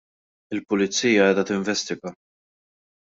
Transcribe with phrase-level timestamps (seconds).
[0.55, 2.13] Il-pulizija qiegħda tinvestiga.